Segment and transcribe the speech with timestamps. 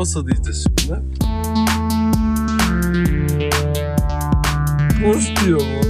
[0.00, 1.02] Nasıl diyeceğiz şimdi?
[5.04, 5.80] Boş diyor mu?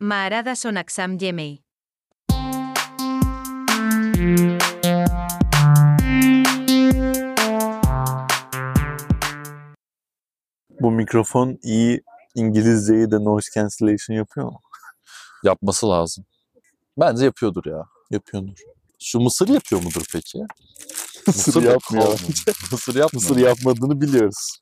[0.00, 1.58] M'agrada son accent llemei.
[10.80, 12.02] Bu mikrofon iyi
[12.34, 14.63] İngilizceyi de noise cancellation yapıyor mu?
[15.44, 16.24] Yapması lazım.
[16.98, 17.82] Bence yapıyordur ya.
[18.10, 18.58] Yapıyordur.
[18.98, 20.38] Şu mısır yapıyor mudur peki?
[21.26, 22.08] Mısır yapmıyor.
[22.72, 23.10] mısır yapmıyor.
[23.12, 24.58] Mısır yapmadığını biliyoruz.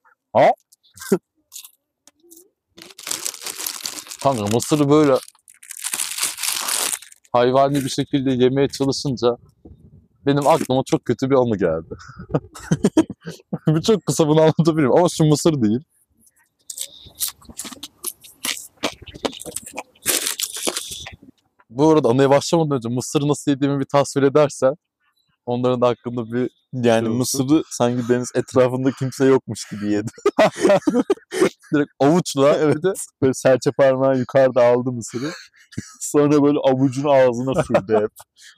[4.22, 5.18] Kanka mısırı böyle
[7.32, 9.36] hayvani bir şekilde yemeye çalışınca
[10.26, 11.94] benim aklıma çok kötü bir anı geldi.
[13.76, 15.80] bir çok kısa bunu anlatabilirim ama şu mısır değil.
[21.78, 24.74] Bu arada anıya başlamadan önce mısırı nasıl yediğimi bir tasvir edersen
[25.46, 30.10] onların da hakkında bir Yani mısırı sanki deniz etrafında kimse yokmuş gibi yedi.
[31.74, 32.84] direkt avuçla evet.
[33.22, 35.30] Böyle serçe parmağı yukarıda aldı mısırı.
[36.00, 38.10] Sonra böyle avucunu ağzına sürdü hep.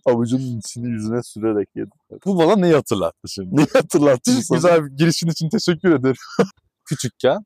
[0.07, 1.91] Avucunun içini yüzüne sürerek yedi.
[2.27, 3.57] bu bana neyi hatırlattı şimdi?
[3.57, 4.57] Ne hatırlattın sana?
[4.57, 6.17] Güzel bir girişin için teşekkür ederim.
[6.85, 7.45] Küçükken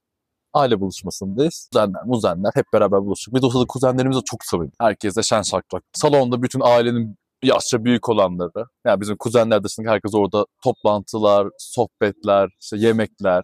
[0.59, 1.69] aile buluşmasındayız.
[1.73, 3.35] Kuzenler, muzenler hep beraber buluştuk.
[3.35, 4.71] Bir de o sırada kuzenlerimiz de çok samimi.
[4.81, 5.83] Herkesle şen şakrak.
[5.93, 8.65] Salonda bütün ailenin yaşça büyük olanları.
[8.87, 13.43] Yani bizim kuzenler dışında herkes orada toplantılar, sohbetler, işte yemekler.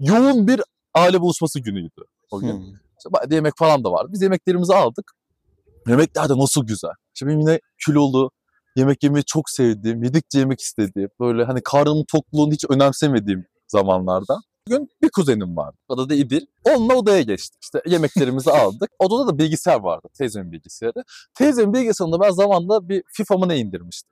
[0.00, 0.62] Yoğun bir
[0.94, 2.52] aile buluşması günüydü o gün.
[2.52, 2.74] Hmm.
[2.98, 4.08] İşte yemek falan da vardı.
[4.12, 5.12] Biz yemeklerimizi aldık.
[5.88, 6.90] Yemekler de nasıl güzel.
[7.24, 8.30] Benim yine kilolu,
[8.76, 14.38] yemek yemeyi çok sevdiğim, yedikçe yemek istediğim, böyle hani karnımın tokluğunu hiç önemsemediğim zamanlarda.
[14.68, 15.76] Bugün bir kuzenim vardı.
[15.88, 16.46] Adı da İdil.
[16.64, 17.58] Onunla odaya geçtik.
[17.62, 18.90] İşte yemeklerimizi aldık.
[18.98, 20.08] Odada da bilgisayar vardı.
[20.18, 21.04] Teyzemin bilgisayarı.
[21.34, 24.10] Teyzemin bilgisayarında ben zamanında bir FIFA mı ne indirmiştim.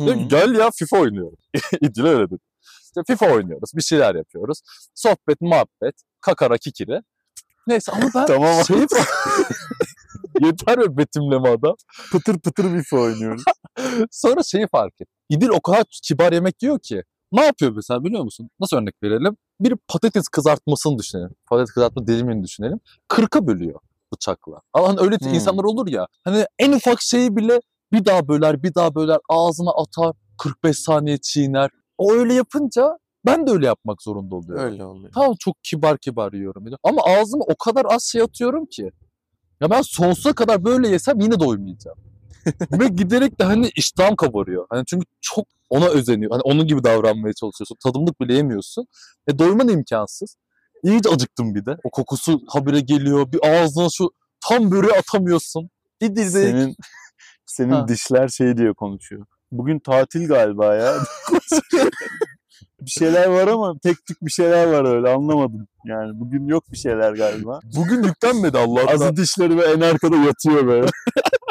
[0.00, 1.38] Dedim ki gel ya FIFA oynuyorum.
[1.80, 2.40] İdil öyle dedi.
[2.82, 3.70] İşte FIFA oynuyoruz.
[3.76, 4.60] Bir şeyler yapıyoruz.
[4.94, 7.02] Sohbet, muhabbet, kakara kikiri.
[7.66, 8.64] Neyse ama ben Tamam.
[8.64, 8.76] şey
[10.40, 11.74] Yeter be betimleme adam.
[12.12, 13.42] Pıtır pıtır bir FIFA oynuyoruz.
[14.10, 15.08] Sonra şeyi fark et.
[15.28, 17.02] İdil o kadar kibar yemek yiyor ki.
[17.32, 18.50] Ne yapıyor mesela biliyor musun?
[18.60, 19.36] Nasıl örnek verelim?
[19.60, 21.30] Bir patates kızartmasını düşünelim.
[21.46, 22.80] Patates kızartma dilimini düşünelim.
[23.08, 23.80] Kırka bölüyor
[24.12, 24.60] bıçakla.
[24.72, 25.34] Hani öyle Hmm.
[25.34, 26.06] insanlar olur ya.
[26.24, 27.60] Hani en ufak şeyi bile
[27.92, 31.70] bir daha böler, bir daha böler, ağzına atar, 45 saniye çiğner.
[31.98, 34.64] O öyle yapınca ben de öyle yapmak zorunda oluyorum.
[34.64, 35.12] Öyle oluyor.
[35.14, 36.64] Tamam çok kibar kibar yiyorum.
[36.82, 38.90] Ama ağzıma o kadar az şey atıyorum ki.
[39.60, 41.98] Ya ben sonsuza kadar böyle yesem yine doymayacağım.
[42.72, 44.66] Ve giderek de hani iştahım kabarıyor.
[44.70, 46.30] Hani çünkü çok ona özeniyor.
[46.30, 47.76] Hani onun gibi davranmaya çalışıyorsun.
[47.84, 48.86] Tadımlık bile yemiyorsun.
[49.28, 50.36] E doyman imkansız.
[50.82, 51.76] İyice acıktım bir de.
[51.84, 53.32] O kokusu habire geliyor.
[53.32, 54.10] Bir ağzına şu
[54.48, 55.70] tam böreği atamıyorsun.
[56.00, 56.42] Bir dizi.
[56.42, 56.76] Senin
[57.46, 57.88] senin Ha.
[57.88, 59.26] dişler şey diye konuşuyor.
[59.52, 60.94] Bugün tatil galiba ya.
[62.80, 65.68] bir şeyler var ama tek tük bir şeyler var öyle anlamadım.
[65.84, 67.60] Yani bugün yok bir şeyler galiba.
[67.76, 68.94] Bugün yüklenmedi Allah'tan.
[68.94, 70.86] Azı dişleri ve en arkada yatıyor böyle.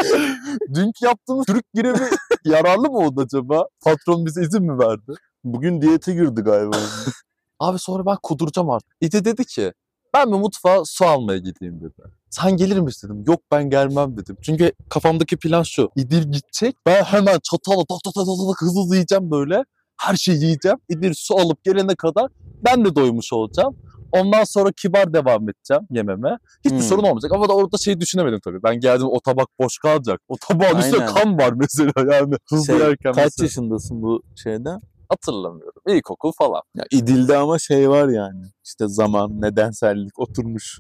[0.73, 2.09] Dünkü yaptığımız Türk girevi
[2.45, 3.67] yararlı mı oldu acaba?
[3.83, 5.13] Patron bize izin mi verdi?
[5.43, 6.77] Bugün diyete girdi galiba.
[7.59, 8.91] Abi sonra ben kuduracağım artık.
[9.01, 9.73] İdi dedi ki
[10.13, 12.01] ben bir mutfağa su almaya gideyim dedi.
[12.29, 13.23] Sen gelir misin dedim.
[13.27, 14.37] Yok ben gelmem dedim.
[14.41, 15.89] Çünkü kafamdaki plan şu.
[15.95, 16.75] İdil gidecek.
[16.85, 19.63] Ben hemen çatalla tak tak tak tak hızlı hızlı yiyeceğim böyle.
[20.01, 20.77] Her şeyi yiyeceğim.
[20.89, 22.27] İdil su alıp gelene kadar
[22.65, 23.77] ben de doymuş olacağım.
[24.11, 26.37] Ondan sonra kibar devam edeceğim yememe.
[26.65, 26.83] Hiçbir Hmm.
[26.83, 27.31] sorun olmayacak.
[27.33, 28.63] Ama da orada şeyi düşünemedim tabii.
[28.63, 30.21] Ben geldim o tabak boş kalacak.
[30.27, 32.35] O tabağın üstünde kan var mesela yani.
[32.49, 33.45] Hızlı Şey, yerken kaç mesela.
[33.45, 34.69] yaşındasın bu şeyde?
[35.09, 35.81] Hatırlamıyorum.
[35.87, 36.61] İlkokul falan.
[36.75, 38.43] Ya İdil'de ama şey var yani.
[38.65, 40.79] İşte zaman, nedensellik oturmuş.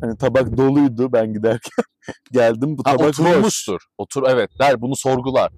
[0.00, 1.84] Hani tabak doluydu ben giderken.
[2.32, 3.20] Geldim bu Ha, tabak boş.
[3.20, 3.80] oturmuştur.
[3.98, 5.52] Otur evet der bunu sorgular.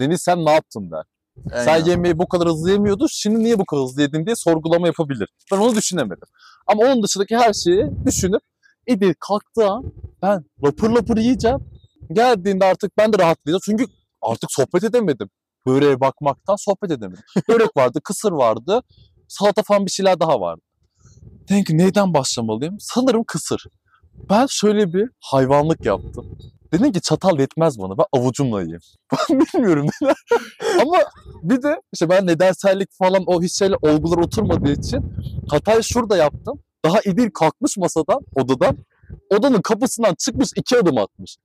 [0.00, 1.04] Deniz sen ne yaptın der.
[1.50, 1.86] Sen Aynen.
[1.86, 5.28] yemeği bu kadar hızlı yemiyordun şimdi niye bu kadar hızlı yedin diye sorgulama yapabilir.
[5.52, 6.28] Ben onu düşünemedim.
[6.66, 8.42] Ama onun dışındaki her şeyi düşünüp
[8.88, 9.92] İdil kalktığı an
[10.22, 11.58] ben lapır lapır yiyeceğim.
[12.12, 13.60] Geldiğinde artık ben de rahatlayacağım.
[13.64, 13.86] Çünkü
[14.22, 15.30] artık sohbet edemedim.
[15.66, 17.24] Böreğe bakmaktan sohbet edemedim.
[17.48, 18.82] Börek vardı, kısır vardı,
[19.28, 20.62] salata falan bir şeyler daha vardı.
[21.48, 22.76] Dedim ki neyden başlamalıyım?
[22.80, 23.64] Sanırım kısır.
[24.30, 26.38] Ben şöyle bir hayvanlık yaptım.
[26.72, 27.98] Dedim ki çatal yetmez bana.
[27.98, 28.80] Ben avucumla yiyeyim.
[29.12, 30.14] Ben bilmiyorum neden.
[30.80, 30.96] Ama
[31.42, 35.12] bir de işte ben nedensellik falan o hiç şeyler olgular oturmadığı için
[35.48, 36.58] hatayı şurada yaptım.
[36.84, 38.76] Daha İdil kalkmış masadan, odadan.
[39.30, 41.36] Odanın kapısından çıkmış iki adım atmış.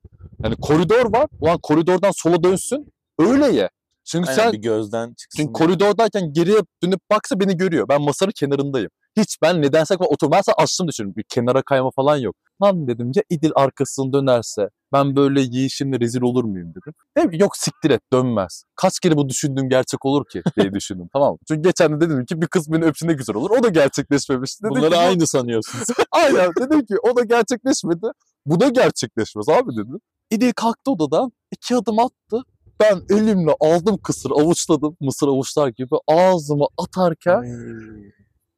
[0.43, 1.27] Yani koridor var.
[1.41, 2.93] Ulan koridordan sola dönsün.
[3.19, 3.69] Öyle ye.
[4.05, 5.37] Çünkü Aynen, sen bir gözden çıksın.
[5.37, 7.89] çünkü koridordayken geriye dönüp baksa beni görüyor.
[7.89, 8.89] Ben masanın kenarındayım.
[9.17, 10.31] Hiç ben nedense otur.
[10.31, 11.15] Ben sana açtım düşünüyorum.
[11.17, 12.35] Bir kenara kayma falan yok.
[12.61, 16.93] Lan dedim ya İdil arkasını dönerse ben böyle yiyişimle rezil olur muyum dedim.
[17.17, 18.63] Dedim ki yok siktir et dönmez.
[18.75, 21.37] Kaç kere bu düşündüğüm gerçek olur ki diye düşündüm tamam mı?
[21.47, 23.49] Çünkü geçen de dedim ki bir kız beni öpsün ne güzel olur.
[23.49, 24.63] O da gerçekleşmemişti.
[24.63, 25.79] Dedim Bunları ki, aynı sanıyorsun.
[26.11, 28.07] Aynen dedim ki o da gerçekleşmedi.
[28.45, 29.99] Bu da gerçekleşmez abi dedim.
[30.31, 32.43] İdil kalktı odadan iki adım attı.
[32.79, 37.43] Ben elimle aldım kısır avuçladım mısır avuçlar gibi ağzıma atarken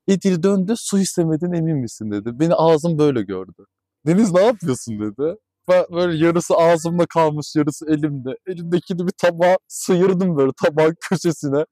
[0.08, 2.40] İdil döndü su istemedin emin misin dedi.
[2.40, 3.66] Beni ağzım böyle gördü.
[4.06, 5.38] Deniz ne yapıyorsun dedi.
[5.70, 8.30] Ben böyle yarısı ağzımda kalmış yarısı elimde.
[8.48, 11.66] Elimdekini bir tabağa sıyırdım böyle tabağın köşesine.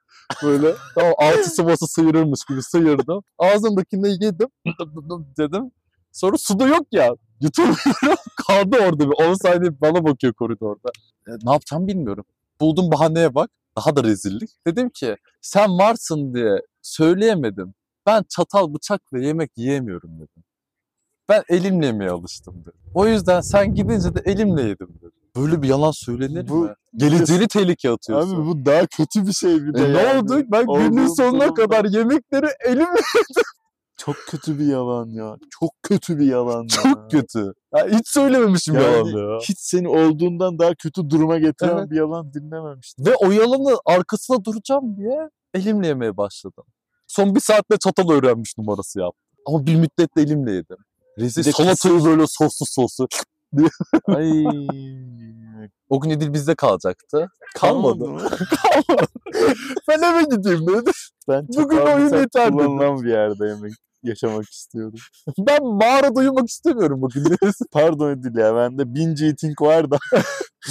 [0.43, 3.23] Böyle tamam altı sıvası sıyırırmış gibi sıyırdım.
[3.37, 4.47] Ağzımdakini yedim
[5.37, 5.71] dedim.
[6.11, 7.15] Sonra suda yok ya.
[7.41, 8.15] Yutamıyorum.
[8.47, 10.89] Kaldı orada bir 10 saniye bana bakıyor koridorda.
[11.27, 12.25] E, ne yapacağım bilmiyorum.
[12.61, 13.49] Buldum bahaneye bak.
[13.77, 14.49] Daha da rezillik.
[14.67, 17.73] Dedim ki sen varsın diye söyleyemedim.
[18.05, 20.43] Ben çatal bıçakla yemek yiyemiyorum dedim.
[21.29, 22.79] Ben elimle yemeye alıştım dedim.
[22.93, 25.11] O yüzden sen gidince de elimle yedim dedim.
[25.35, 26.73] Böyle bir yalan söylenir Bu- mi?
[26.95, 28.35] Geleceğini tehlikeye atıyorsun.
[28.35, 30.19] Abi bu daha kötü bir şey bir de E ne yani.
[30.23, 30.41] oldu?
[30.51, 33.01] Ben günün Olduğum sonuna sonunda- kadar yemekleri elimle
[33.97, 35.35] Çok kötü bir yalan ya.
[35.59, 36.67] Çok kötü bir yalan ya.
[36.67, 37.53] çok kötü.
[37.75, 39.39] Ya hiç söylememişim Yani yalan ya.
[39.41, 41.89] Hiç seni olduğundan daha kötü duruma getiren Evet.
[41.91, 43.05] bir yalan dinlememiştim.
[43.05, 46.63] Ve o yalanı arkasına duracağım diye elimle yemeye başladım.
[47.07, 49.19] Son bir saatte çatal öğrenmiş numarası yaptım.
[49.47, 50.77] Ama bir müddet de elimle yedim.
[51.19, 53.07] Rezil salatayı böyle soslu soslu.
[54.07, 54.43] Ay.
[55.89, 57.29] O gün İdil bizde kalacaktı.
[57.55, 58.07] Kalmadı.
[58.07, 58.21] mı?
[59.87, 60.93] ben eve gideyim dedim.
[61.29, 63.73] Ben Bugün oyun yeter kullanılan bir yerde yemek
[64.03, 64.99] yaşamak istiyorum.
[65.39, 67.23] Ben mağarada uyumak istemiyorum bugün.
[67.71, 69.97] Pardon Edil ya bende binge eating var da.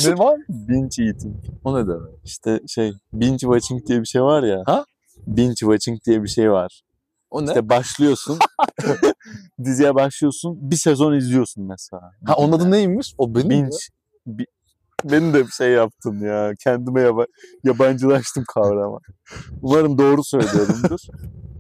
[0.07, 0.41] ne var?
[0.49, 1.37] binge eating.
[1.65, 2.15] O ne demek?
[2.25, 4.63] İşte şey binge watching diye bir şey var ya.
[4.67, 4.85] Ha?
[5.27, 6.83] Binge watching diye bir şey var.
[7.33, 7.47] O ne?
[7.47, 8.39] İşte başlıyorsun.
[9.65, 10.71] diziye başlıyorsun.
[10.71, 12.03] Bir sezon izliyorsun mesela.
[12.27, 13.15] ha onun adı neymiş?
[13.19, 13.71] O benim mi?
[14.27, 14.47] Bi-
[15.05, 16.53] Beni de bir şey yaptın ya.
[16.65, 17.27] Kendime yaba-
[17.65, 18.99] yabancılaştım kavrama.
[19.63, 20.99] Umarım doğru söylüyorumdur.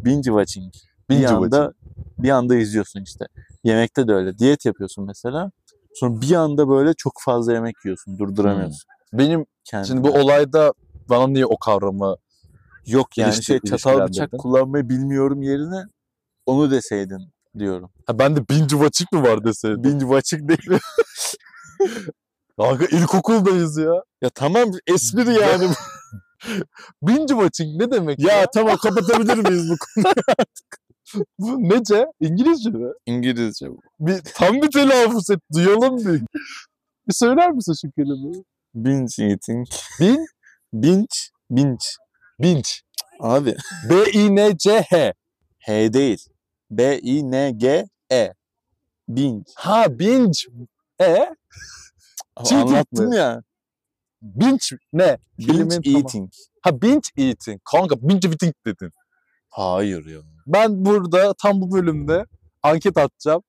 [0.04, 0.72] Binge watching.
[1.10, 1.74] Binge bir anda watching.
[2.18, 3.24] bir anda izliyorsun işte.
[3.64, 4.38] Yemekte de öyle.
[4.38, 5.50] Diyet yapıyorsun mesela.
[5.94, 8.18] Sonra bir anda böyle çok fazla yemek yiyorsun.
[8.18, 8.80] Durduramıyorsun.
[9.12, 9.86] Benim kendini.
[9.88, 10.72] şimdi bu olayda
[11.08, 12.16] bana niye o kavramı
[12.86, 15.84] yok yani ilişki- şey çatal bıçak kullanmayı bilmiyorum yerine
[16.46, 17.90] onu deseydin diyorum.
[18.06, 19.84] ha, ben de binge watching mi var deseydim.
[19.84, 20.80] Binge watching değil.
[22.56, 23.92] Kanka ilkokuldayız ya.
[24.22, 25.68] ya tamam espri yani.
[27.02, 28.34] Binge watching ne demek ya?
[28.34, 30.14] ya tamam kapatabilir miyiz bu konuyu?
[31.38, 32.06] Bu nece?
[32.20, 32.92] İngilizce mi?
[33.06, 33.78] İngilizce bu.
[34.00, 35.38] Bir, tam bir telaffuz et.
[35.54, 36.22] Duyalım bir.
[37.08, 38.44] Bir söyler misin şu kelimeyi?
[38.74, 39.66] Binge eating.
[40.00, 40.26] Bin,
[40.72, 41.06] Binge.
[41.50, 41.86] Binge.
[42.42, 42.70] Binge.
[43.20, 43.56] Abi.
[43.90, 45.12] B-I-N-C-H.
[45.58, 46.26] H değil.
[46.70, 48.34] B-I-N-G-E.
[49.08, 49.44] Binge.
[49.54, 50.38] Ha binge.
[51.00, 51.34] E?
[52.36, 53.16] Anlattım mi?
[53.16, 53.42] ya.
[54.22, 55.18] Binge ne?
[55.40, 55.98] Kelimenin tamamı.
[55.98, 56.30] eating.
[56.62, 57.60] Ha binge eating.
[57.64, 58.90] Kanka binge eating dedin.
[59.48, 60.20] Hayır ya.
[60.46, 62.26] Ben burada tam bu bölümde
[62.62, 63.42] anket atacağım.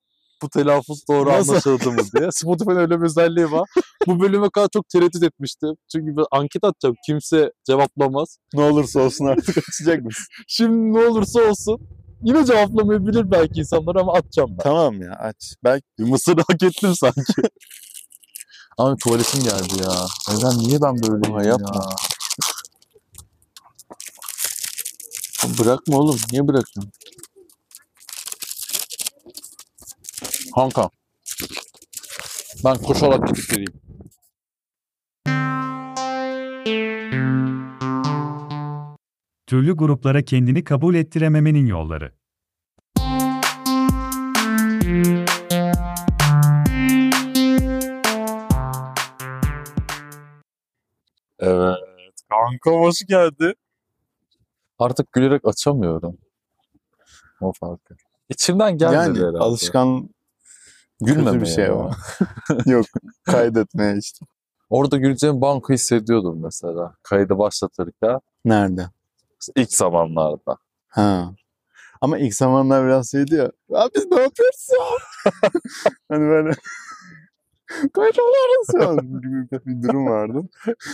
[0.43, 1.51] Bu telaffuz doğru Nasıl?
[1.51, 2.27] anlaşıldı mı diye.
[2.31, 3.69] Spotify'ın öyle bir özelliği var.
[4.07, 5.75] bu bölüme kadar çok tereddüt etmiştim.
[5.91, 6.95] Çünkü ben anket atacağım.
[7.05, 8.37] Kimse cevaplamaz.
[8.53, 10.25] Ne olursa olsun artık açacak mısın?
[10.47, 11.77] Şimdi ne olursa olsun
[12.23, 14.63] yine cevaplamayabilir belki insanlar ama atacağım ben.
[14.63, 15.55] tamam ya aç.
[15.63, 17.21] Belki Bir mısır hak ettim sanki.
[18.77, 20.05] Abi tuvaletim geldi ya.
[20.29, 21.75] Neden niye ben böyle Ama yapma.
[21.75, 21.95] ya?
[25.59, 26.19] bırakma oğlum.
[26.31, 26.91] Niye bırakıyorsun?
[30.55, 30.89] Kanka.
[32.65, 33.73] Ben koşarak gidip geleyim.
[39.47, 42.13] Türlü gruplara kendini kabul ettirememenin yolları.
[51.39, 51.77] Evet.
[52.29, 53.53] Kanka hoş geldi.
[54.79, 56.17] Artık gülerek açamıyorum.
[57.41, 57.95] O farkı.
[58.29, 59.37] İçimden gelmedi yani herhalde.
[59.37, 60.09] alışkan
[61.05, 61.91] Gülmemeye kötü bir şey o.
[62.65, 62.85] Yok
[63.23, 64.25] kaydetmeye işte.
[64.69, 66.95] Orada güleceğim banko hissediyordum mesela.
[67.03, 68.19] Kaydı başlatırken.
[68.45, 68.87] Nerede?
[69.55, 70.57] ilk zamanlarda.
[70.87, 71.33] Ha.
[72.01, 73.51] Ama ilk zamanlar biraz şeydi ya.
[73.73, 74.85] Abi biz ne yapıyoruz ya?
[76.09, 76.49] hani böyle
[77.97, 80.49] alıyoruz ya gibi bir durum vardı.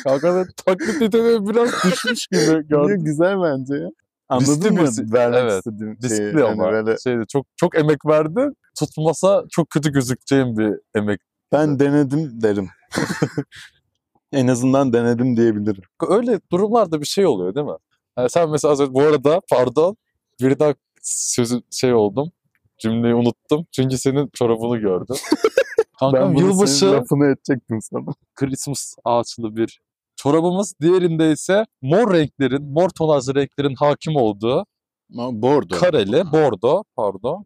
[0.05, 3.89] Da taklit yeteneği biraz düşmüş gibi Niye güzel bence ya.
[4.29, 4.89] Anladın Riskli mı?
[5.07, 6.11] bir- Vermek evet, istediğim şeyi.
[6.11, 6.71] Riskli Hani ama.
[6.71, 8.39] böyle, Şeyde çok çok emek verdi.
[8.79, 11.21] Tutmasa çok kötü gözükeceğim bir emek.
[11.51, 12.69] ben denedim derim.
[14.31, 15.83] en azından denedim diyebilirim.
[16.09, 17.77] Öyle durumlarda bir şey oluyor değil mi?
[18.17, 19.97] Yani sen mesela az önce- bu arada pardon
[20.41, 22.31] birden sözü şey oldum.
[22.77, 23.65] cümleyi unuttum.
[23.71, 25.15] Çünkü senin çorabını gördüm.
[25.99, 28.05] Kankam ben yılbaşı lafını edecektim sana.
[28.35, 29.81] Christmas ağaçlı bir
[30.19, 30.73] çorabımız.
[30.81, 34.65] Diğerinde ise mor renklerin, mor tonajlı renklerin hakim olduğu
[35.09, 35.75] Bordo.
[35.75, 37.45] kareli, bordo pardon.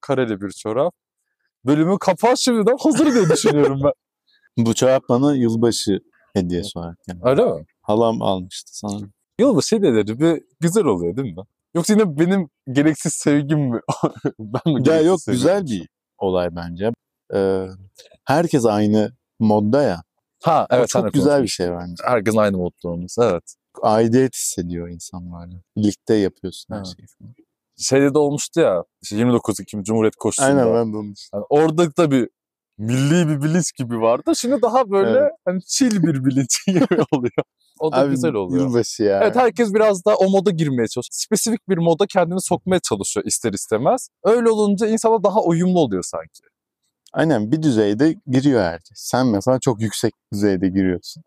[0.00, 0.94] Kareli bir çorap.
[1.66, 3.92] Bölümün kapağı şimdiden hazır diye düşünüyorum ben.
[4.66, 6.00] Bu çorap bana yılbaşı
[6.34, 7.20] hediyesi olarak yani.
[7.24, 7.64] Öyle mi?
[7.82, 9.00] Halam almıştı sana.
[9.38, 11.42] Yılbaşı hediyeleri bir güzel oluyor değil mi?
[11.74, 13.80] Yoksa yine benim gereksiz sevgim mi?
[14.38, 15.38] ben mi Ya yok sevgim?
[15.38, 15.88] güzel bir
[16.18, 16.90] olay bence.
[17.34, 17.66] Ee,
[18.24, 20.02] herkes aynı modda ya.
[20.42, 20.84] Ha O evet.
[20.84, 21.64] de çok güzel bir konuşmuştun.
[21.64, 22.02] şey bence.
[22.06, 23.54] Herkes aynı modda olması evet.
[23.82, 25.54] Aidiyet hissediyor insanlarla.
[25.76, 27.06] Birlikte yapıyorsun her şeyi.
[27.78, 30.48] Şeyde de olmuştu ya işte 29 Ekim Cumhuriyet koşusunda.
[30.48, 32.28] Aynen ben de onu Yani orada da bir
[32.78, 34.32] milli bir bilinç gibi vardı.
[34.36, 35.30] Şimdi daha böyle Evet.
[35.44, 37.32] hani chill bir bilinç gibi oluyor.
[37.80, 38.66] O da Abi, güzel oluyor.
[38.66, 39.20] Yılbaşı ya.
[39.22, 41.10] Evet herkes biraz da o moda girmeye çalışıyor.
[41.12, 44.08] Spesifik bir moda kendini sokmaya çalışıyor ister istemez.
[44.24, 46.42] Öyle olunca insana daha uyumlu oluyor sanki.
[47.12, 48.98] Aynen bir düzeyde giriyor herkes.
[48.98, 51.22] Sen mesela çok yüksek düzeyde giriyorsun.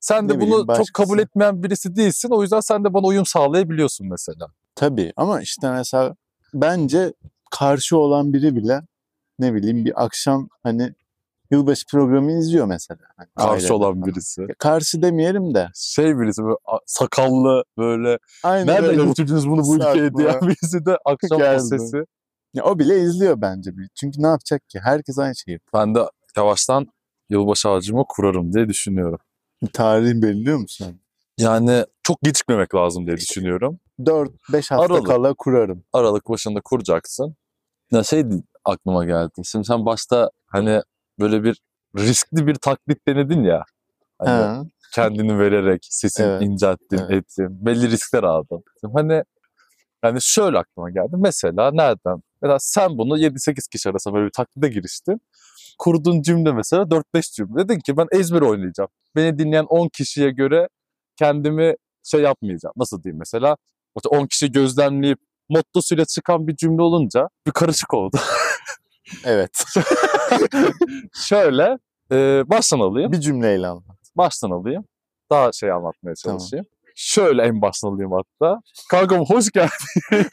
[0.00, 2.28] Sen de Ne bunu bileyim, çok kabul etmeyen birisi değilsin.
[2.30, 4.46] O yüzden sen de bana uyum sağlayabiliyorsun mesela.
[4.74, 6.14] Tabii ama işte mesela
[6.54, 7.12] bence
[7.50, 8.80] karşı olan biri bile
[9.38, 10.94] ne bileyim bir akşam hani
[11.50, 13.00] yılbaşı programı izliyor mesela.
[13.16, 14.46] Hani Karşı ailede olan birisi.
[14.58, 15.68] Karşı demeyelim de.
[15.74, 19.04] Şey birisi böyle sakallı böyle Aynen nereden öyle.
[19.04, 22.04] getirdiniz bunu bu ülkeye diyen birisi de akşam o sesi.
[22.54, 23.76] Ya o bile izliyor bence.
[23.76, 23.88] bir.
[23.94, 24.80] Çünkü ne yapacak ki?
[24.80, 25.58] Herkes aynı şeyi.
[25.74, 26.00] Ben de
[26.36, 26.86] yavaştan
[27.30, 29.18] yılbaşı ağacımı kurarım diye düşünüyorum.
[29.72, 31.00] Tarihini belirliyor musun?
[31.38, 33.80] Yani çok gecikmemek lazım diye düşünüyorum.
[34.00, 35.06] 4-5 hafta Aralık.
[35.06, 35.84] kala kurarım.
[35.92, 37.36] Aralık başında kuracaksın.
[37.92, 38.24] Ya şey
[38.64, 39.30] aklıma geldi.
[39.44, 40.80] Şimdi sen başta hani
[41.20, 41.60] böyle bir
[41.98, 43.64] riskli bir taklit denedin ya.
[44.18, 44.62] Hani Ha.
[44.94, 46.42] kendini vererek sesini Evet.
[46.42, 47.10] incelttin, Evet.
[47.10, 47.66] ettin.
[47.66, 48.62] Belli riskler aldın.
[48.94, 49.22] Hani
[50.04, 51.12] yani şöyle aklıma geldi.
[51.16, 52.22] Mesela nereden?
[52.42, 55.20] Mesela sen bunu 7-8 kişi arasında böyle bir taklide giriştin.
[55.78, 57.68] Kurduğun cümle mesela 4-5 cümle.
[57.68, 58.90] Dedin ki ben ezber oynayacağım.
[59.16, 60.68] Beni dinleyen 10 kişiye göre
[61.16, 62.72] kendimi şey yapmayacağım.
[62.76, 63.56] Nasıl diyeyim mesela?
[63.96, 65.18] İşte 10 kişi gözlemleyip
[65.48, 68.16] mottosuyla çıkan bir cümle olunca bir karışık oldu.
[69.24, 69.64] Evet.
[71.14, 71.78] Şöyle
[72.12, 73.12] e, baştan alayım.
[73.12, 73.96] bir cümleyle anlat.
[74.16, 74.84] Baştan alayım.
[75.30, 76.38] Daha şey anlatmaya Tamam.
[76.38, 76.66] çalışayım.
[76.94, 78.60] Şöyle en baştan alayım hatta.
[78.90, 79.70] Kankam hoş geldin.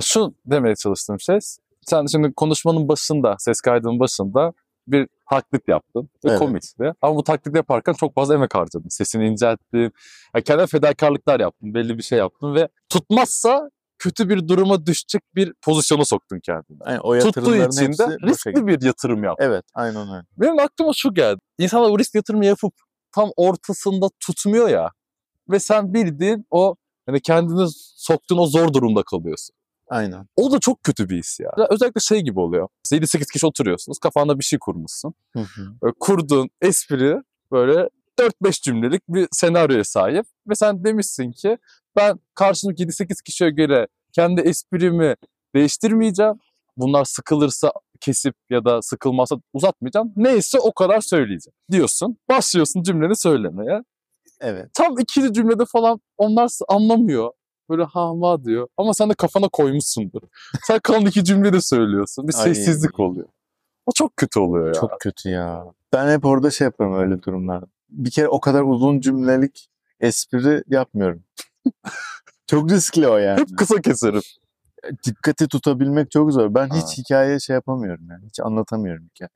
[0.00, 1.38] Şu demeye çalıştığım şey.
[1.86, 4.52] Sen şimdi konuşmanın başında, ses kaydının başında
[4.86, 6.08] bir taklit yaptın.
[6.24, 6.38] Ve Evet.
[6.38, 6.92] komikti.
[7.02, 8.88] Ama bu taklit yaparken çok fazla emek harcadın.
[8.88, 9.92] Sesini incelttin.
[10.34, 11.74] Ya kendine fedakarlıklar yaptın.
[11.74, 16.78] Belli bir şey yaptın ve tutmazsa kötü bir duruma düşecek bir pozisyona soktun kendini.
[16.86, 19.44] Yani o Tuttuğu için de riskli bir yatırım yaptın.
[19.46, 20.24] Evet aynen öyle.
[20.36, 21.38] Benim aklıma şu geldi.
[21.58, 22.72] İnsanlar o risk yatırımı yapıp
[23.14, 24.90] tam ortasında tutmuyor ya.
[25.50, 26.74] Ve sen bildiğin o
[27.06, 29.56] hani kendini soktuğun o zor durumda kalıyorsun.
[29.92, 30.26] Aynen.
[30.36, 31.50] O da çok kötü bir his ya.
[31.70, 32.68] Özellikle şey gibi oluyor.
[32.92, 33.98] 7-8 kişi oturuyorsunuz.
[33.98, 35.14] Kafanda bir şey kurmuşsun.
[35.32, 35.74] Hı hı.
[35.82, 37.16] Böyle kurduğun espri
[37.50, 40.26] böyle 4-5 cümlelik bir senaryoya sahip.
[40.48, 41.58] Ve sen demişsin ki
[41.96, 45.16] ben karşımdaki 7-8 kişiye göre kendi esprimi
[45.54, 46.34] değiştirmeyeceğim.
[46.76, 50.12] Bunlar sıkılırsa kesip ya da sıkılmazsa uzatmayacağım.
[50.16, 52.16] Neyse o kadar söyleyeceğim diyorsun.
[52.28, 53.82] Başlıyorsun cümleni söylemeye.
[54.40, 54.70] Evet.
[54.74, 57.30] Tam ikinci cümlede falan onlar anlamıyor.
[57.72, 58.68] Böyle ha ma diyor.
[58.76, 60.20] Ama sen de kafana koymuşsundur.
[60.66, 62.28] Sen kalan iki cümle de söylüyorsun.
[62.28, 62.42] Bir Ay.
[62.54, 63.28] sessizlik oluyor.
[63.86, 64.72] O çok kötü oluyor ya.
[64.72, 65.64] Çok kötü ya.
[65.92, 67.66] Ben hep orada şey yaparım öyle durumlarda.
[67.90, 69.68] Bir kere o kadar uzun cümlelik
[70.00, 71.22] espri yapmıyorum.
[72.46, 73.40] çok riskli o yani.
[73.40, 74.22] Hep kısa keserim.
[75.06, 76.54] Dikkati tutabilmek çok zor.
[76.54, 76.76] Ben Ha.
[76.76, 78.26] hiç hikaye şey yapamıyorum yani.
[78.26, 79.30] Hiç anlatamıyorum hikaye.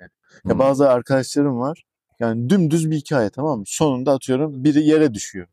[0.45, 0.59] Ya Hmm.
[0.59, 1.85] bazı arkadaşlarım var.
[2.21, 3.65] Yani dümdüz bir hikaye tamam mı?
[3.67, 5.47] Sonunda atıyorum biri yere düşüyor.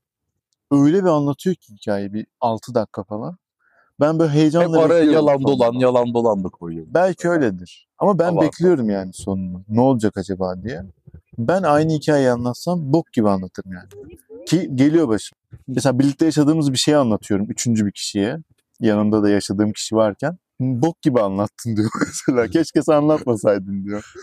[0.74, 3.38] Öyle bir anlatıyor ki hikaye bir 6 dakika falan.
[4.00, 5.48] Ben böyle Hep heyecanla araya bekliyorum yalan sonunu.
[5.48, 6.86] dolan, yalan dolan da koyuyor.
[6.90, 7.88] Belki öyledir.
[7.98, 8.42] Ama ben Abartma.
[8.42, 9.64] bekliyorum yani sonunu.
[9.70, 10.82] Ne olacak acaba diye.
[11.38, 13.88] Ben aynı hikayeyi anlatsam bok gibi anlatırım yani.
[14.46, 15.38] Ki geliyor başım.
[15.68, 18.38] Mesela birlikte yaşadığımız bir şeyi anlatıyorum üçüncü bir kişiye.
[18.80, 20.38] Yanımda da yaşadığım kişi varken.
[20.60, 22.48] Bok gibi anlattın diyor mesela.
[22.48, 24.14] Keşke sen anlatmasaydın diyor.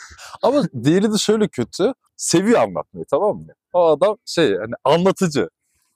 [0.42, 1.92] Ama diğeri de şöyle kötü.
[2.16, 3.46] Seviyor anlatmayı tamam mı?
[3.72, 5.48] O adam şey hani anlatıcı.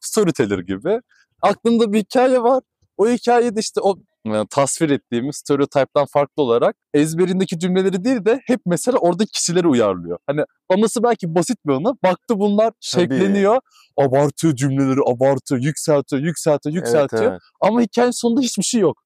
[0.07, 1.01] Storyteller gibi.
[1.43, 2.63] Aklında bir hikaye var.
[2.97, 3.97] O hikayede işte o
[4.27, 10.19] yani tasvir ettiğimiz stereotype'dan farklı olarak ezberindeki cümleleri değil de hep mesela oradaki kişileri uyarlıyor.
[10.27, 11.97] Hani anası belki basit bir anı.
[12.03, 13.61] Baktı bunlar şekleniyor.
[13.97, 17.23] Abartıyor cümleleri, abartıyor, yükseltiyor, yükseltiyor, yükseltiyor.
[17.23, 17.43] Evet, evet.
[17.61, 19.05] Ama hikayenin sonunda hiçbir şey yok.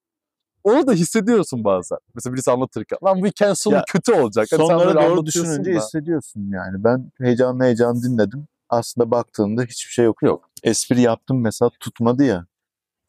[0.64, 1.98] Onu da hissediyorsun bazen.
[2.14, 2.98] Mesela birisi anlatırken.
[3.04, 4.46] Lan bu hikayenin sonu Ya, kötü olacak.
[4.50, 5.78] Hani sen Sonlara doğru düşününce da.
[5.78, 6.84] hissediyorsun yani.
[6.84, 8.48] Ben heyecanlı heyecan dinledim.
[8.68, 10.22] Aslında baktığımda hiçbir şey yok.
[10.22, 10.47] Yok.
[10.62, 12.46] Espri yaptım mesela tutmadı ya.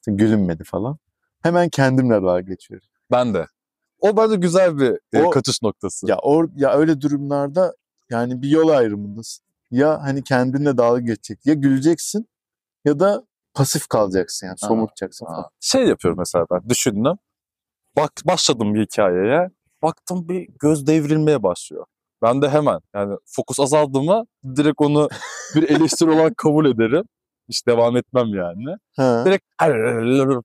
[0.07, 0.97] Gülünmedi falan.
[1.43, 2.87] Hemen kendimle dalga geçiyorum.
[3.11, 3.47] Ben de.
[3.99, 6.07] O bence güzel bir e, O- kaçış noktası.
[6.09, 7.75] Ya or ya öyle durumlarda
[8.09, 9.45] yani bir yol ayrımındasın.
[9.71, 11.45] Ya hani kendinle dalga geçecek.
[11.45, 12.29] Ya güleceksin
[12.85, 15.45] ya da pasif kalacaksın yani somurtacaksın falan.
[15.59, 17.15] Şey yapıyorum mesela ben düşündüm.
[17.95, 19.49] Bak başladım bir hikayeye.
[19.81, 21.85] Baktım bir göz devrilmeye başlıyor.
[22.21, 24.25] Ben de hemen yani fokus azaldı mı
[24.55, 25.09] direkt onu
[25.55, 27.03] bir eleştiri olarak kabul ederim.
[27.49, 28.75] Hiç devam etmem yani.
[28.95, 29.23] Ha.
[29.25, 29.45] Direkt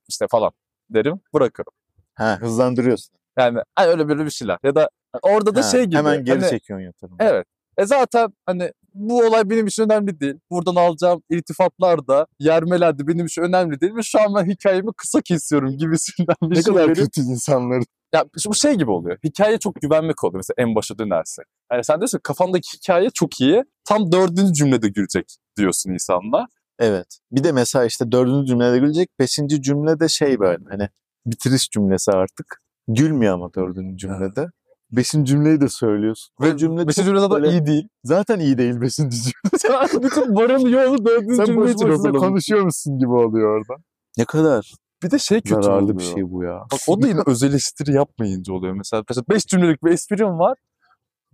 [0.09, 0.51] işte falan
[0.89, 1.73] derim bırakırım.
[2.15, 3.15] ha hızlandırıyorsun.
[3.39, 4.57] Yani öyle böyle bir şeyler.
[4.63, 4.89] Ya da
[5.21, 5.95] orada da Ha, şey gibi.
[5.95, 7.17] Hemen geri hani- çekiyorsun yatırımı.
[7.19, 7.45] Evet.
[7.77, 10.35] E zaten hani bu olay benim için önemli değil.
[10.51, 13.95] Buradan alacağım iltifatlar da yermeler de benim için önemli değil.
[13.95, 17.83] Ve şu an ben hikayemi kısa kesiyorum gibisinden bir Ne şey kadar verip- kötü insanlar.
[18.13, 19.17] Ya bu şey gibi oluyor.
[19.23, 21.45] Hikayeye çok güvenmek oluyor mesela en başa dönersek.
[21.71, 23.63] Yani sen diyorsun ki kafamdaki hikaye çok iyi.
[23.83, 26.45] Tam dördüncü cümlede gülecek diyorsun insanlar.
[26.79, 27.07] Evet.
[27.31, 29.09] Bir de mesela işte dördüncü cümlede gülecek.
[29.19, 30.89] Beşinci cümlede şey böyle hani
[31.25, 32.61] bitiriş cümlesi artık.
[32.87, 34.47] Gülmüyor ama dördüncü cümlede.
[34.91, 36.33] Beşinci cümleyi de söylüyorsun.
[36.41, 37.87] Ve cümle Beşinci çok cümlede böyle- iyi değil.
[38.03, 39.57] zaten iyi değil beşinci cümle.
[39.57, 42.27] Sen bütün varın yoğunu dördüncü Sen cümle boş için hazırlamışsın.
[42.27, 43.83] konuşuyormuşsun gibi oluyor orada.
[44.17, 45.99] Ne kadar Bir de şey kötü zararlı oluyor.
[45.99, 46.59] bir şey bu ya.
[46.71, 48.73] Bak o da yine öz eleştiri yapmayınca oluyor.
[48.73, 50.57] Mesela, mesela beş cümlelik bir esprim var.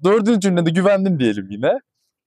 [0.03, 1.71] Dördüncü cümlede güvendim diyelim yine.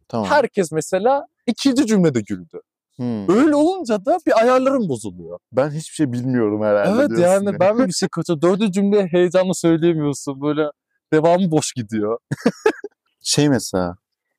[0.09, 0.27] Tamam.
[0.27, 2.61] Herkes mesela ikinci cümlede güldü.
[2.97, 3.31] Hmm.
[3.31, 5.39] Öyle olunca da bir ayarlarım bozuluyor.
[5.53, 7.03] Ben hiçbir şey bilmiyorum herhalde.
[7.03, 8.43] evet yani ben mi bir şey kaçırdım.
[8.43, 10.41] Dördüncü cümleye heyecanla söyleyemiyorsun.
[10.41, 10.71] Böyle
[11.13, 12.19] devamı boş gidiyor.
[13.27, 13.97] Şey mesela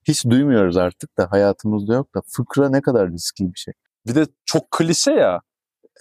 [0.07, 3.74] hiç duymuyoruz artık da hayatımızda yok da fıkra ne kadar riskli bir şey.
[4.07, 5.41] Bir de çok klişe ya.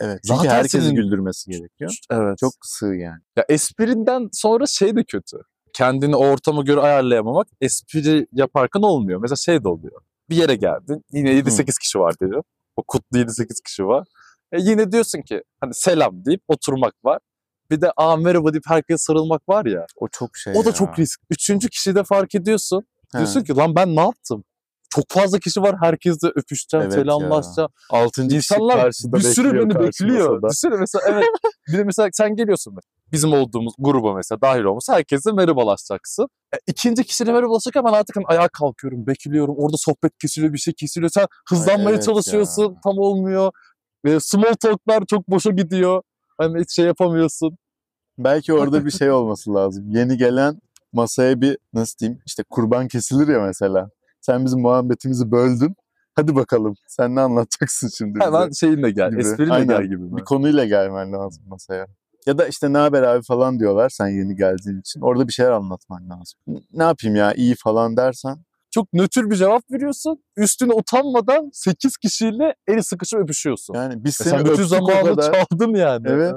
[0.01, 0.21] Evet.
[0.27, 1.99] Çünkü Zaten herkesi senin- güldürmesi gerekiyor.
[2.11, 2.39] Evet.
[2.39, 3.21] Çok sığ yani.
[3.37, 5.37] Ya esprinden sonra şey de kötü.
[5.73, 9.21] Kendini o ortama göre ayarlayamamak espri yaparken olmuyor.
[9.21, 10.01] Mesela şey de oluyor.
[10.31, 11.05] Bir yere geldin.
[11.13, 12.43] Yine 7-8 kişi var diyor.
[12.77, 14.07] O kutlu 7-8 kişi var.
[14.53, 17.19] E yine diyorsun ki hani selam deyip oturmak var.
[17.71, 19.87] Bir de aa merhaba deyip herkese sarılmak var ya.
[19.97, 20.75] O çok şey O da ya.
[20.75, 21.21] çok risk.
[21.31, 22.83] Üçüncü kişide fark ediyorsun.
[23.13, 23.19] He.
[23.19, 24.45] Diyorsun ki lan ben ne yaptım?
[24.91, 25.77] Çok fazla kişi var.
[25.81, 27.03] Herkesle öpüşeceğim, Evet ya.
[27.03, 27.71] selamlaşacağım.
[27.91, 30.31] Altıncı kişi İnsanlar karşıda bir sürü bekliyor beni karşı bekliyor.
[30.31, 30.49] masada.
[30.51, 31.25] Düşünsene mesela evet.
[31.69, 32.77] bir de mesela sen geliyorsun.
[33.13, 36.29] Bizim olduğumuz gruba mesela dahil olması herkesle merhabalaşacaksın.
[36.55, 39.55] E, ikinci kişiyle merhabalaşırken ben artık hani ayağa kalkıyorum, bekliyorum.
[39.59, 41.11] Orada sohbet kesiliyor, bir şey kesiliyor.
[41.11, 42.81] Sen hızlanmaya evet çalışıyorsun, ya.
[42.85, 43.53] tam olmuyor.
[44.05, 46.03] E, small talk'lar çok boşa gidiyor.
[46.39, 47.59] Hani hiç şey yapamıyorsun.
[48.19, 49.91] Belki orada bir şey olması lazım.
[49.91, 50.61] Yeni gelen
[50.93, 53.91] masaya bir nasıl diyeyim işte kurban kesilir ya mesela.
[54.21, 55.77] Sen bizim muhabbetimizi böldün.
[56.17, 58.25] Hadi bakalım sen ne anlatacaksın şimdi bize?
[58.25, 59.21] Hemen şeyinle gel, Gibi.
[59.21, 59.79] espriyle Aynen.
[59.79, 60.03] gel gibi.
[60.03, 60.17] mi?
[60.17, 61.87] bir konuyla gelmen lazım masaya.
[62.27, 65.01] Ya da işte ne haber abi falan diyorlar sen yeni geldiğin için.
[65.01, 66.63] Orada bir şeyler anlatman lazım.
[66.73, 68.37] Ne yapayım ya iyi falan dersen.
[68.71, 70.25] Çok nötr bir cevap veriyorsun.
[70.37, 73.75] Üstüne utanmadan 8 kişiyle eli sıkışıp öpüşüyorsun.
[73.75, 75.33] Yani biz seni sen bütün o zamanını kadar.
[75.51, 76.07] çaldın yani.
[76.09, 76.35] Evet.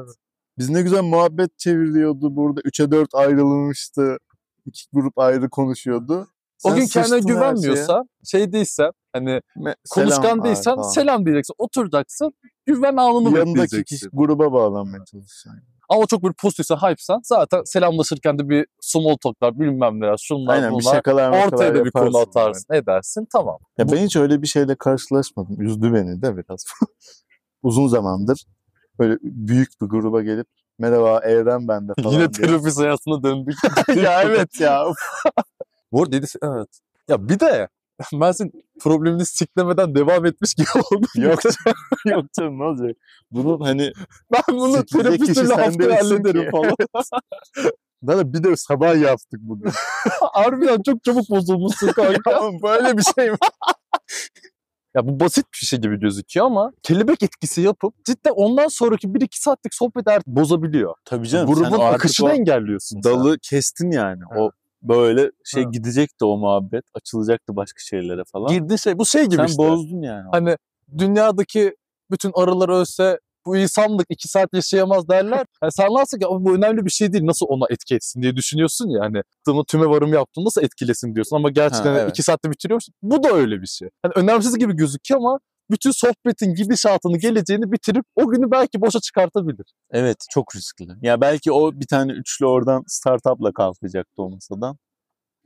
[0.58, 2.62] Biz ne güzel muhabbet çevriliyordu burada.
[2.62, 4.18] 3'e 4 ayrılmıştı.
[4.66, 6.28] İki grup ayrı konuşuyordu.
[6.64, 7.34] O Sen gün kendine şeye.
[7.34, 12.34] güvenmiyorsan, şey değilsen, hani Me- konuşkan selam değilsen abi selam diyeceksin, oturacaksın,
[12.66, 13.84] güven anını Yanındaki bekleyeceksin.
[13.96, 15.52] kişi gruba bağlanmaya çalışacaksın.
[15.90, 20.70] Ama çok bir pozitifsen, hype'san zaten selamlaşırken de bir small talk'lar, bilmem neler, şunlar Aynen
[20.70, 20.96] bir bunlar.
[20.96, 23.58] şakalar Ortaya da bir konu atarsın, edersin, tamam.
[23.78, 25.62] Ya ben hiç öyle bir şeyle karşılaşmadım.
[25.62, 26.66] Üzdü beni de biraz.
[27.64, 28.46] Uzun zamandır
[29.00, 30.48] böyle büyük bir gruba gelip
[30.80, 33.56] merhaba Evren bende falan Yine terapist hayatına döndük.
[34.04, 34.86] ya evet ya.
[35.92, 36.70] Bu arada dedisi, evet.
[37.08, 37.68] Ya bir de
[38.14, 41.10] ben senin problemini siklemeden devam etmiş gibi oldum.
[41.16, 42.98] yok canım, yok canım ne olacak?
[43.32, 43.92] Bunun hani
[44.34, 46.50] Ben bunu terapistle sen haftaya hallederim ki.
[46.52, 46.76] falan.
[48.08, 49.72] daha da bir de sabah yaptık bugün.
[50.34, 52.42] Harbiden çok çabuk bozulmuşsun kanka.
[52.64, 53.38] Böyle bir şey mi?
[54.96, 59.28] Ya bu basit bir şey gibi gözüküyor ama kelebek etkisi yapıp cidden ondan sonraki 1-2
[59.32, 60.96] saatlik sohbet artık bozabiliyor.
[61.06, 63.14] Tabii Grubun akışını engelliyorsun sen.
[63.14, 64.22] dalı kestin yani.
[64.38, 64.52] O
[64.82, 65.70] böyle şey Ha.
[65.70, 66.84] gidecekti o muhabbet.
[66.96, 68.48] Açılacaktı başka şeylere falan.
[68.54, 69.58] Girdiğin şey bu şey gibi Sen işte.
[69.64, 70.26] bozdun yani.
[70.32, 70.58] Hani
[70.98, 71.76] dünyadaki
[72.12, 75.46] bütün arılar ölse bu insanlık 2 saat yaşayamaz derler.
[75.64, 78.36] Yani sen nasıl ki "Ama bu önemli bir şey değil nasıl ona etki etsin diye
[78.36, 82.24] düşünüyorsun ya hani tımı tüme varım yaptım nasıl etkilesin diyorsun ama gerçekten Ha, 2 evet.
[82.26, 82.86] saatte bitiriyormuş.
[83.02, 83.90] Bu da öyle bir şey.
[84.04, 85.40] Hani önemsiz gibi gözüküyor ama
[85.72, 89.66] bütün sohbetin gidişatını geleceğini bitirip o günü belki boşa çıkartabilir.
[89.92, 90.88] Evet çok riskli.
[91.02, 94.78] Ya belki o bir tane üçlü oradan startupla kalkacaktı o masadan.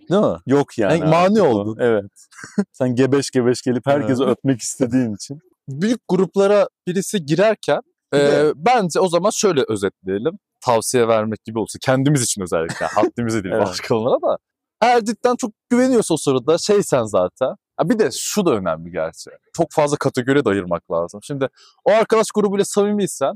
[0.09, 0.37] Değil mi?
[0.45, 0.99] Yok yani.
[0.99, 1.77] Yani mani oldun.
[1.79, 2.11] Evet.
[2.71, 5.39] Sen gebeş gebeş gelip herkesi öpmek istediğin için.
[5.69, 7.79] büyük gruplara birisi girerken
[8.13, 10.39] e, de- bence o zaman şöyle özetleyelim.
[10.65, 11.79] Tavsiye vermek gibi olsun.
[11.85, 12.85] Kendimiz için özellikle.
[12.85, 13.67] Haddimize değil Evet.
[13.67, 14.37] başkalarına da.
[14.81, 17.55] Eğer cidden çok güveniyorsa o sırada şeysen zaten.
[17.77, 19.29] Ha bir de şu da önemli gerçi.
[19.53, 21.19] Çok fazla kategoriye de ayırmak lazım.
[21.23, 21.49] Şimdi
[21.85, 23.35] o arkadaş grubuyla samimiysen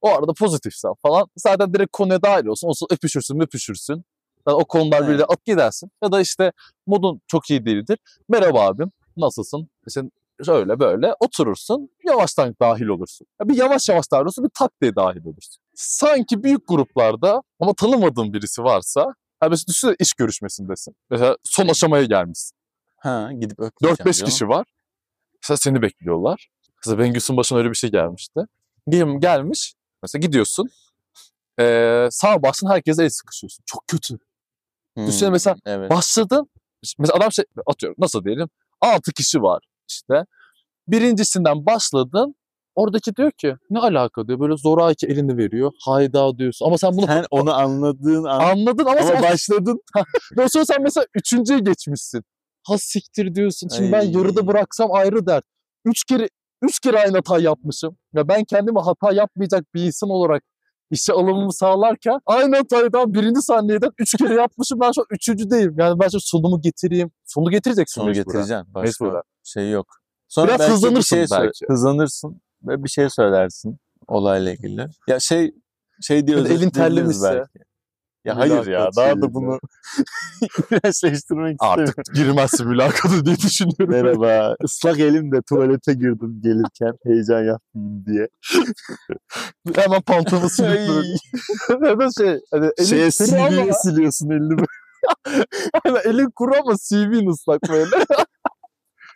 [0.00, 2.68] O arada pozitifsen falan zaten direkt konuya dahil olsun.
[2.68, 4.04] Olsun öpüşürsün öpüşürsün.
[4.46, 5.10] o konular Evet.
[5.10, 5.90] bir de at gidersin.
[6.02, 6.52] Ya da işte
[6.86, 7.98] modun çok iyi değildir.
[8.28, 9.70] Merhaba abim nasılsın?
[9.86, 10.02] İşte
[10.44, 11.90] şöyle böyle oturursun.
[12.06, 13.26] Yavaştan dahil olursun.
[13.40, 15.62] Ya bir yavaş yavaş dahil olursun bir tak diye dahil olursun.
[15.74, 20.94] Sanki büyük gruplarda ama tanımadığın birisi varsa Ha mesela düşünsene iş görüşmesindesin.
[21.10, 22.57] Mesela son aşamaya gelmişsin.
[22.98, 24.30] Ha gidip öpmeyeceğim 4-5 canım.
[24.30, 24.66] kişi var.
[25.42, 26.48] Mesela seni bekliyorlar.
[26.84, 28.40] Mesela Bengüs'ün başına öyle bir şey gelmişti.
[28.88, 29.74] Gel- Gelmiş.
[30.02, 30.70] Mesela gidiyorsun.
[31.60, 33.62] Ee, sağ baştan herkese el sıkışıyorsun.
[33.66, 34.18] Çok kötü.
[34.94, 35.90] Hmm, Düşünsene mesela Evet.
[35.90, 36.50] Başladın.
[36.98, 38.48] Mesela adam şey atıyorum nasıl diyelim.
[38.80, 40.24] 6 kişi var işte.
[40.88, 42.34] Birincisinden başladın.
[42.74, 44.40] Oradaki diyor ki ne alaka diyor.
[44.40, 45.72] Böyle zoraki elini veriyor.
[45.84, 46.66] Hayda diyorsun.
[46.66, 49.82] Ama sen bunu Sen onu anladığın an anladın ama, ama sen başladın.
[50.48, 52.24] Sonra sen mesela üçüncüye geçmişsin.
[52.68, 53.68] Ha siktir diyorsun.
[53.68, 54.12] Şimdi ben Ay.
[54.12, 55.44] yarıda bıraksam ayrı dert.
[55.84, 56.28] Üç kere
[56.62, 57.96] üç kere aynı hata yapmışım.
[58.14, 60.42] Ya ben kendimi hata yapmayacak bir insan olarak
[60.90, 64.80] işe alımımı sağlarken aynı hatayı daha birinci saniyeden üç kere yapmışım.
[64.80, 65.74] Ben şu an üçüncüdeyim.
[65.78, 67.10] Yani ben şu sonumu getireyim.
[67.24, 68.24] Sonu getireceksin Sonu mecburen.
[68.24, 68.74] getireceksin.
[68.74, 69.86] Başka şey yok.
[70.28, 71.66] Sonra Biraz belki bir hızlanırsın şey sö- belki.
[71.68, 73.78] Hızlanırsın ve bir şey söylersin
[74.08, 74.86] olayla ilgili.
[75.08, 75.54] Ya şey
[76.00, 77.34] şey da elin terlemişse.
[77.34, 77.67] belki.
[78.28, 79.58] Ya hayır ya daha da bunu
[80.42, 81.54] iğrençleştirmek istemiyorum.
[81.60, 83.90] Artık girmezsin mülakata diye düşünüyorum.
[83.90, 84.56] Merhaba.
[84.64, 88.28] Islak elimle tuvalete girdim gelirken heyecan yapmayayım diye.
[89.74, 91.16] Hemen pantolonu böyle.
[91.68, 92.40] Hemen şey.
[92.50, 94.64] Hani elin Şeye CV'yi siliyorsun elini.
[95.84, 98.04] hani elin kuru ama CV'nin ıslak böyle.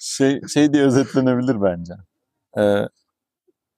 [0.00, 1.92] Şey, şey diye özetlenebilir bence.
[2.58, 2.88] Ee,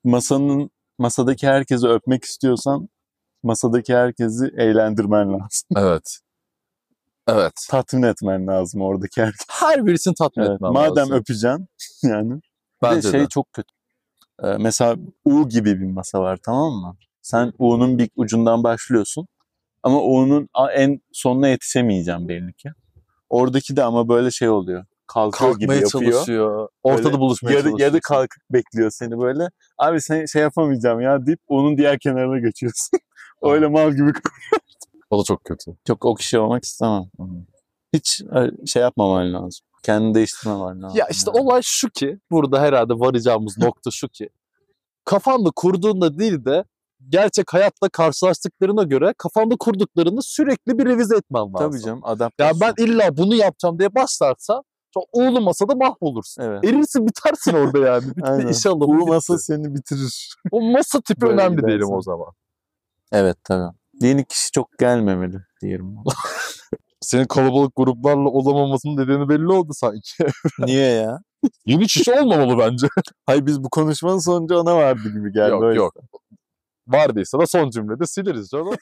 [0.05, 2.89] masanın masadaki herkesi öpmek istiyorsan
[3.45, 5.69] masadaki herkesi eğlendirmen lazım.
[5.77, 6.19] Evet.
[7.29, 7.53] Evet.
[7.71, 9.45] Tatmin etmen lazım oradaki herkesi.
[9.51, 11.17] Her birisini tatmin Evet, etmen madem lazım.
[11.17, 11.69] öpeceksin
[12.03, 12.33] yani.
[12.35, 12.41] Bir
[12.83, 13.27] Bence de şey de.
[13.29, 13.69] çok kötü.
[14.43, 16.97] Ee, mesela U gibi bir masa var tamam mı?
[17.23, 19.27] Sen U'nun bir ucundan başlıyorsun.
[19.83, 22.69] Ama U'nun en sonuna yetişemeyeceğim belli ki.
[23.31, 24.85] Oradaki de ama böyle şey oluyor.
[25.07, 26.13] Kalkıyor gibi Kalkmaya yapıyor.
[26.13, 26.69] çalışıyor.
[26.83, 27.91] Ortada Böyle buluşmaya Yarı, çalışıyor.
[27.93, 29.49] yarı kalkıp bekliyor seni böyle.
[29.79, 32.99] Abi sen şey yapamayacağım ya deyip onun diğer kenarına geçiyorsun.
[33.45, 34.13] Öyle mal gibi.
[35.11, 35.77] O da çok kötü.
[35.87, 37.05] Çok o kişi olmak istemem.
[37.93, 38.23] Hiç
[38.67, 39.67] şey yapmaman lazım.
[39.83, 40.99] Kendini değiştirmemen lazım.
[40.99, 41.45] Ya işte yani.
[41.45, 44.29] olay şu ki, burada herhalde varacağımız nokta şu ki.
[45.05, 46.65] Kafanda kurduğunda değil de
[47.09, 51.71] gerçek hayatta karşılaştıklarına göre kafanda kurduklarını sürekli bir revize etmen lazım.
[51.71, 52.61] Tabii canım Ya adaptasyon.
[52.61, 54.63] ben illa bunu yapacağım diye başlarsan
[54.95, 56.43] çok oğlu masada mahvolursun.
[56.43, 56.65] Evet.
[56.65, 58.05] Erirsin bitersin orada yani.
[58.17, 58.49] Bir Aynen.
[58.49, 59.11] bitti.
[59.11, 60.35] masa seni bitirir.
[60.51, 61.69] O masa tipi Böyle önemli gidersin.
[61.69, 62.29] diyelim o zaman.
[63.13, 63.77] Evet tabii.
[64.01, 65.97] Yeni kişi çok gelmemeli diyelim.
[67.01, 70.25] Senin kalabalık gruplarla olamamasının nedeni belli oldu sanki.
[70.59, 71.19] Niye ya?
[71.67, 72.87] Yeni kişi olmamalı bence.
[73.27, 75.51] Hayır biz bu konuşmanın sonucu ona vardı gibi geldi.
[75.51, 75.79] yok Öyle.
[75.79, 75.95] yok.
[76.87, 78.75] Vardıysa da son cümlede sileriz canım.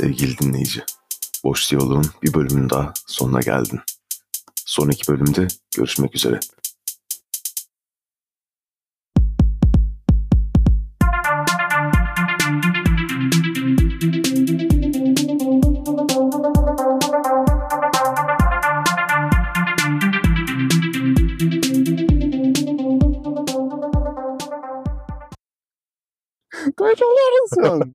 [0.00, 0.84] Sevgili dinleyici,
[1.44, 3.80] Boş Diyalog'un bir bölümünün daha sonuna geldin.
[4.64, 6.40] Sonraki bölümde görüşmek üzere.